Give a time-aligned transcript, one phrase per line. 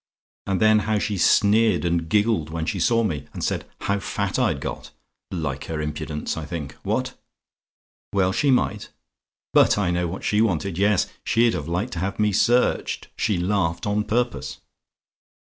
[0.47, 4.39] And then how she sneered and giggled when she saw me, and said 'how fat
[4.39, 4.89] I'd got:'
[5.29, 6.73] like her impudence, I think.
[6.81, 7.13] What?
[8.11, 8.89] "WELL SHE MIGHT?
[9.53, 13.09] "But I know what she wanted; yes she'd have liked to have had me searched.
[13.15, 14.59] She laughed on purpose.